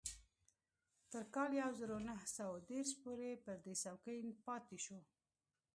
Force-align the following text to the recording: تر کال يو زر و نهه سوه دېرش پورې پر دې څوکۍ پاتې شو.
تر 1.11 1.23
کال 1.35 1.51
يو 1.61 1.69
زر 1.79 1.89
و 1.95 1.99
نهه 2.09 2.27
سوه 2.37 2.57
دېرش 2.69 2.91
پورې 3.01 3.41
پر 3.43 3.55
دې 3.63 3.73
څوکۍ 3.83 4.19
پاتې 4.45 4.77
شو. 4.85 4.99